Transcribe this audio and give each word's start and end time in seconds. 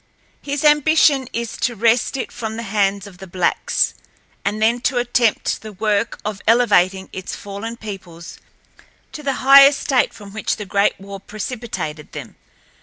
His 0.41 0.63
ambition 0.65 1.27
is 1.31 1.55
to 1.57 1.75
wrest 1.75 2.17
it 2.17 2.31
from 2.31 2.57
the 2.57 2.63
hands 2.63 3.05
of 3.05 3.19
the 3.19 3.27
blacks, 3.27 3.93
and 4.43 4.59
then 4.59 4.81
to 4.81 4.97
attempt 4.97 5.61
the 5.61 5.73
work 5.73 6.19
of 6.25 6.41
elevating 6.47 7.07
its 7.13 7.35
fallen 7.35 7.77
peoples 7.77 8.39
to 9.11 9.21
the 9.21 9.33
high 9.45 9.67
estate 9.67 10.11
from 10.11 10.33
which 10.33 10.55
the 10.55 10.65
Great 10.65 10.99
War 10.99 11.19
precipitated 11.19 12.13
them. 12.13 12.35